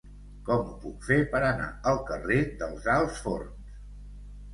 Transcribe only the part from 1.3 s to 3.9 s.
per anar al carrer dels Alts Forns?